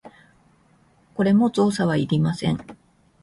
[1.13, 2.57] これも造作はいりません。